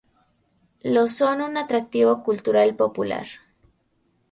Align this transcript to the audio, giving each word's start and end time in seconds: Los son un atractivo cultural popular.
Los 0.81 1.11
son 1.13 1.41
un 1.43 1.57
atractivo 1.57 2.23
cultural 2.23 2.75
popular. 2.75 3.27